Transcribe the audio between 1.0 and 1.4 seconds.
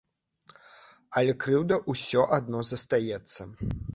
Але